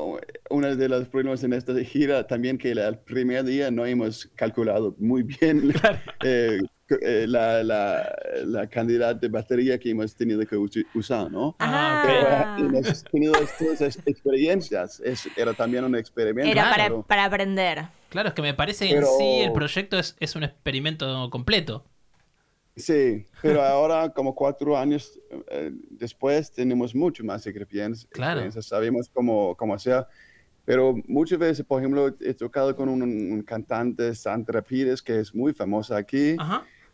uno 0.51 0.77
de 0.77 0.89
los 0.89 1.09
problemas 1.09 1.45
en 1.45 1.53
esta 1.53 1.75
gira 1.85 2.27
también 2.27 2.59
que 2.59 2.73
el 2.73 2.99
primer 2.99 3.45
día 3.45 3.71
no 3.71 3.87
hemos 3.87 4.27
calculado 4.35 4.95
muy 4.99 5.23
bien 5.23 5.73
eh, 6.25 6.61
eh, 7.03 7.27
la, 7.29 7.63
la, 7.63 8.17
la, 8.45 8.67
cantidad 8.67 9.15
de 9.15 9.29
batería 9.29 9.79
que 9.79 9.91
hemos 9.91 10.15
tenido 10.15 10.45
que 10.47 10.57
usar, 10.95 11.31
¿no? 11.31 11.57
Ah, 11.59 12.55
Pero 12.57 12.79
hemos 12.79 13.05
tenido 13.05 13.35
estas 13.37 13.99
experiencias, 14.07 15.03
era 15.37 15.55
también 15.55 15.85
un 15.85 15.97
experimento. 15.97 16.51
Era 16.51 16.71
para, 16.71 17.03
para, 17.03 17.25
aprender. 17.25 17.87
Claro, 18.09 18.29
es 18.29 18.35
que 18.35 18.43
me 18.43 18.55
parece 18.55 18.89
que 18.89 18.97
en 18.97 19.05
sí 19.05 19.41
el 19.41 19.53
proyecto 19.53 19.99
es, 19.99 20.17
es 20.21 20.35
un 20.37 20.45
experimento 20.45 21.29
completo. 21.31 21.85
Sí, 22.79 23.27
pero 23.43 23.61
ahora 23.63 24.09
como 24.11 24.35
cuatro 24.35 24.79
años 24.79 25.19
eh, 25.51 25.73
después 25.91 26.53
tenemos 26.53 26.95
mucho 26.95 27.25
más 27.25 27.45
experiencia, 27.47 28.09
claro. 28.13 28.51
sabemos 28.63 29.11
cómo, 29.13 29.57
cómo 29.57 29.75
hacer. 29.75 30.07
Pero 30.65 30.95
muchas 31.07 31.39
veces, 31.39 31.65
por 31.65 31.81
ejemplo, 31.81 32.15
he 32.21 32.35
tocado 32.35 32.77
con 32.77 32.89
un, 32.91 33.43
cantante, 33.43 34.15
Sandra 34.15 34.61
Pires, 34.61 35.01
que 35.01 35.19
es 35.19 35.35
muy 35.35 35.55
famosa 35.55 35.97
aquí, 35.97 36.37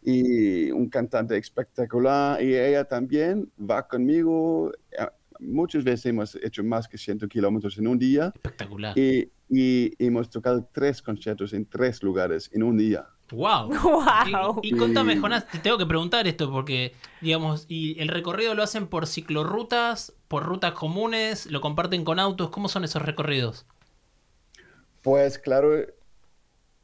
y 0.05 0.71
un 0.71 0.89
cantante 0.89 1.37
espectacular, 1.37 2.43
y 2.43 2.55
ella 2.55 2.85
también 2.85 3.51
va 3.59 3.87
conmigo. 3.89 4.71
Eh, 4.93 5.07
muchas 5.41 5.83
veces 5.83 6.07
hemos 6.07 6.35
hecho 6.37 6.63
más 6.63 6.87
que 6.87 6.99
100 6.99 7.21
kilómetros 7.29 7.79
en 7.79 7.89
un 7.89 7.99
día. 7.99 8.33
Espectacular. 8.35 8.97
Y, 8.99 9.31
y 9.49 9.93
hemos 9.99 10.29
tocado 10.31 10.69
tres 10.73 11.01
conciertos 11.01 11.53
en 11.53 11.67
tres 11.67 12.03
lugares 12.03 12.51
en 12.53 12.63
un 12.63 12.77
día. 12.77 13.07
Wow. 13.31 13.71
wow. 13.83 14.61
Y, 14.63 14.73
contame, 14.73 15.17
Jonás, 15.19 15.49
te 15.49 15.59
tengo 15.59 15.79
que 15.79 15.87
preguntar 15.87 16.27
esto 16.27 16.51
porque, 16.51 16.93
digamos, 17.21 17.67
y 17.69 17.99
el 18.01 18.09
recorrido 18.09 18.55
lo 18.55 18.63
hacen 18.63 18.87
por 18.87 19.07
ciclorrutas, 19.07 20.15
por 20.29 20.45
rutas 20.45 20.73
comunes, 20.73 21.47
lo 21.47 21.61
comparten 21.61 22.05
con 22.05 22.19
autos. 22.19 22.51
¿Cómo 22.51 22.69
son 22.69 22.85
esos 22.85 23.03
recorridos? 23.03 23.67
Pues 25.03 25.39
claro, 25.39 25.71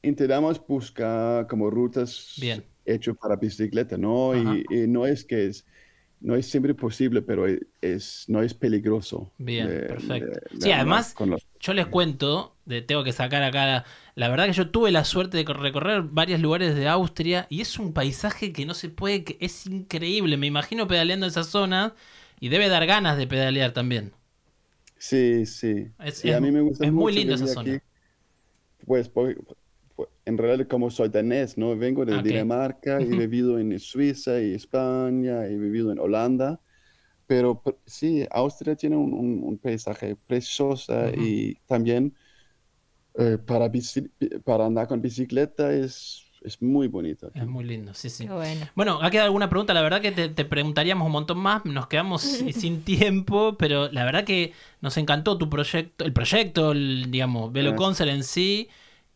intentamos 0.03 0.65
buscar 0.67 1.47
como 1.47 1.71
rutas 1.71 2.35
Bien. 2.39 2.65
Hechas 2.85 3.17
para 3.17 3.37
bicicleta, 3.37 3.97
¿no? 3.97 4.35
Y, 4.35 4.65
no 4.89 5.07
es 5.07 5.25
que 5.25 5.47
es 5.47 5.65
no 6.21 6.37
es 6.37 6.47
siempre 6.47 6.75
posible, 6.75 7.23
pero 7.23 7.47
es, 7.81 8.25
no 8.29 8.43
es 8.43 8.53
peligroso. 8.53 9.33
Bien, 9.39 9.67
perfecto. 9.67 10.39
sí, 10.61 10.71
además, 10.71 11.15
yo 11.61 11.73
les 11.73 11.87
cuento, 11.87 12.57
tengo 12.87 13.03
que 13.03 13.13
sacar 13.13 13.43
acá, 13.43 13.85
la, 14.15 14.29
verdad 14.29 14.47
que 14.47 14.53
yo 14.53 14.71
tuve 14.71 14.91
la 14.91 15.05
suerte 15.05 15.39
de 15.39 15.45
recorrer 15.45 16.03
varios 16.03 16.41
lugares 16.41 16.75
de 16.75 16.89
Austria 16.89 17.47
y 17.49 17.63
es 17.63 17.79
un 17.79 17.95
paisaje 17.95 18.53
que 18.53 18.67
no 18.67 18.75
se 18.75 18.91
puede, 18.91 19.39
es 19.41 19.67
increíble. 19.67 20.37
Me 20.37 20.47
imagino 20.47 20.87
pedaleando 20.87 21.27
esa 21.27 21.43
zona 21.43 21.95
y 22.39 22.51
debe 22.51 22.69
dar 22.69 22.87
ganas 22.87 23.17
de 23.17 23.27
pedalear 23.27 23.73
también. 23.73 24.13
Sí, 24.99 25.47
sí. 25.47 25.89
Es, 26.05 26.23
a 26.27 26.41
mí 26.41 26.51
me 26.51 26.61
gusta 26.61 26.85
es 26.85 26.93
muy 26.93 27.15
lindo 27.15 27.35
esa 27.35 27.47
zona. 27.47 27.83
Pues, 28.85 29.11
en 30.31 30.39
realidad 30.39 30.67
como 30.69 30.91
soy 30.91 31.09
danés, 31.09 31.59
¿no? 31.59 31.77
Vengo 31.77 32.05
de 32.07 32.23
Dinamarca 32.23 33.01
y 33.01 33.05
he 33.05 33.17
vivido 33.17 33.59
en 33.59 33.79
Suiza 33.79 34.41
y 34.41 34.55
España, 34.55 35.45
he 35.47 35.57
vivido 35.57 35.93
en 35.93 35.99
Holanda, 35.99 36.61
pero 37.27 37.63
sí, 37.85 38.27
Austria 38.31 38.75
tiene 38.77 38.97
un, 38.97 39.59
paisaje 39.63 40.17
precioso 40.17 41.11
y 41.17 41.57
también 41.67 42.15
eh, 43.15 43.39
para, 43.45 43.71
para 44.45 44.67
andar 44.67 44.89
con 44.89 45.03
bicicleta 45.03 45.73
es, 45.73 46.25
es 46.43 46.63
muy 46.63 46.89
bonito. 46.89 47.31
Es 47.35 47.47
muy 47.47 47.65
lindo, 47.65 47.93
sí, 47.93 48.09
sí. 48.09 48.27
Bueno. 48.75 49.01
¿ha 49.03 49.11
quedado 49.11 49.27
alguna 49.27 49.51
pregunta? 49.51 49.75
La 49.75 49.83
verdad 49.83 50.01
que 50.01 50.13
te, 50.13 50.45
preguntaríamos 50.45 51.07
un 51.07 51.13
montón 51.13 51.39
más, 51.39 51.65
nos 51.65 51.89
quedamos 51.89 52.23
sin 52.53 52.83
tiempo, 52.83 53.57
pero 53.59 53.91
la 53.93 54.05
verdad 54.05 54.25
que 54.25 54.53
nos 54.81 54.97
encantó 54.97 55.37
tu 55.39 55.51
proyecto, 55.51 56.05
el 56.05 56.13
proyecto, 56.13 56.73
digamos, 56.73 57.53
Velo 57.53 57.77
Concert 57.77 58.11
en 58.11 58.25
sí 58.25 58.69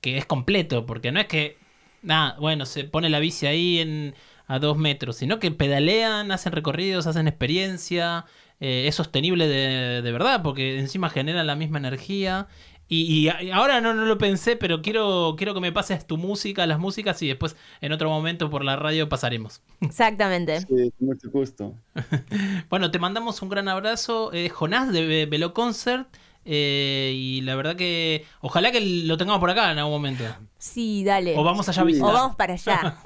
que 0.04 0.18
es 0.18 0.26
completo, 0.26 0.84
porque 0.84 1.12
no 1.12 1.18
es 1.18 1.26
que, 1.26 1.56
nada, 2.02 2.36
bueno, 2.38 2.66
se 2.66 2.84
pone 2.84 3.08
la 3.08 3.20
bici 3.20 3.46
ahí 3.46 3.78
en, 3.78 4.14
a 4.46 4.58
dos 4.58 4.76
metros, 4.76 5.16
sino 5.16 5.38
que 5.38 5.50
pedalean, 5.50 6.30
hacen 6.30 6.52
recorridos, 6.52 7.06
hacen 7.06 7.26
experiencia, 7.26 8.26
eh, 8.60 8.84
es 8.86 8.96
sostenible 8.96 9.48
de, 9.48 10.02
de, 10.02 10.12
verdad, 10.12 10.42
porque 10.42 10.78
encima 10.78 11.08
generan 11.08 11.46
la 11.46 11.56
misma 11.56 11.78
energía. 11.78 12.48
Y, 12.86 13.28
ahora 13.50 13.80
no, 13.80 13.94
no, 13.94 14.04
lo 14.04 14.18
pensé, 14.18 14.56
pero 14.56 14.82
quiero, 14.82 15.36
quiero 15.38 15.54
que 15.54 15.60
me 15.60 15.72
pases 15.72 16.06
tu 16.06 16.18
música, 16.18 16.66
las 16.66 16.78
músicas, 16.78 17.22
y 17.22 17.28
después 17.28 17.56
en 17.80 17.92
otro 17.92 18.10
momento 18.10 18.50
por 18.50 18.62
la 18.62 18.76
radio 18.76 19.08
pasaremos. 19.08 19.62
Exactamente. 19.80 20.60
Sí, 20.60 20.92
mucho 21.00 21.30
gusto. 21.30 21.74
bueno, 22.68 22.90
te 22.90 22.98
mandamos 22.98 23.40
un 23.40 23.48
gran 23.48 23.68
abrazo, 23.68 24.34
eh, 24.34 24.50
Jonás 24.50 24.92
de 24.92 25.24
Velo 25.24 25.54
Concert. 25.54 26.08
Eh, 26.44 27.12
y 27.14 27.40
la 27.42 27.56
verdad 27.56 27.76
que 27.76 28.26
ojalá 28.40 28.70
que 28.70 28.80
lo 28.80 29.16
tengamos 29.16 29.40
por 29.40 29.50
acá 29.50 29.72
en 29.72 29.78
algún 29.78 29.92
momento. 29.92 30.24
Sí, 30.58 31.04
dale. 31.04 31.36
O 31.36 31.44
vamos 31.44 31.68
allá 31.68 31.82
a 31.82 31.84
visitar. 31.84 32.10
O 32.10 32.12
vamos 32.12 32.36
para 32.36 32.54
allá. 32.54 32.98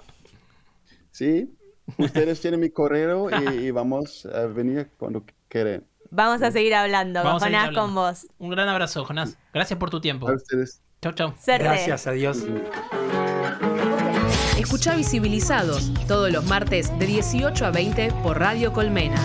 sí, 1.11 1.51
ustedes 1.97 2.41
tienen 2.41 2.61
mi 2.61 2.71
correo 2.71 3.29
y, 3.53 3.71
vamos 3.71 4.27
a 4.27 4.47
venir 4.47 4.91
cuando 4.97 5.25
quieran. 5.49 5.85
Vamos 6.11 6.43
a 6.43 6.51
seguir 6.51 6.75
hablando, 6.75 7.23
Jonás, 7.39 7.75
con 7.75 7.95
vos. 7.95 8.27
Un 8.39 8.51
gran 8.51 8.69
abrazo, 8.69 9.05
Jonás. 9.05 9.37
Gracias 9.53 9.79
por 9.79 9.91
tu 9.91 10.01
tiempo. 10.01 10.29
A 10.29 10.35
ustedes. 10.35 10.81
Chau, 11.03 11.13
chau. 11.13 11.35
Gracias, 11.47 12.07
adiós. 12.07 12.45
Escucha 14.59 14.97
Visibilizados 14.97 15.93
todos 16.09 16.33
los 16.33 16.45
martes 16.45 16.97
de 16.99 17.07
18 17.07 17.67
a 17.67 17.71
20 17.71 18.13
por 18.23 18.39
Radio 18.41 18.73
Colmena. 18.73 19.21